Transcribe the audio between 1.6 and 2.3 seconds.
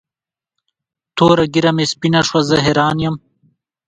مې سپینه